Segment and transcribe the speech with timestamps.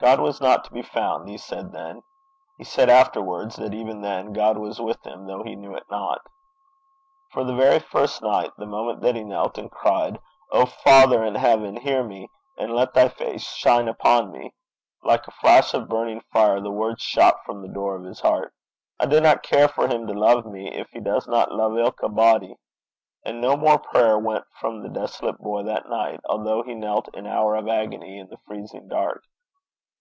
[0.00, 2.04] God was not to be found, he said then.
[2.56, 6.20] He said afterwards that even then 'God was with him though he knew it not.'
[7.32, 10.20] For the very first night, the moment that he knelt and cried,
[10.52, 14.54] 'O Father in heaven, hear me, and let thy face shine upon me'
[15.02, 18.54] like a flash of burning fire the words shot from the door of his heart:
[19.00, 22.56] 'I dinna care for him to love me, gin he doesna love ilka body;'
[23.24, 27.26] and no more prayer went from the desolate boy that night, although he knelt an
[27.26, 29.24] hour of agony in the freezing dark.